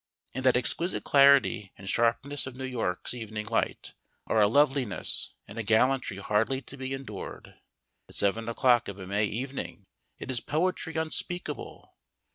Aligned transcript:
In 0.33 0.41
that 0.45 0.57
exquisite 0.57 1.03
clarity 1.03 1.73
and 1.77 1.87
sharpness 1.87 2.47
of 2.47 2.55
New 2.55 2.65
York's 2.65 3.13
evening 3.13 3.45
light 3.45 3.93
are 4.25 4.41
a 4.41 4.47
loveliness 4.47 5.35
and 5.47 5.59
a 5.59 5.63
gallantry 5.63 6.17
hardly 6.17 6.59
to 6.59 6.75
be 6.75 6.91
endured. 6.91 7.53
At 8.09 8.15
seven 8.15 8.49
o'clock 8.49 8.87
of 8.87 8.97
a 8.97 9.05
May 9.05 9.25
evening 9.25 9.85
it 10.17 10.31
is 10.31 10.39
poetry 10.39 10.95
unspeakable. 10.95 11.93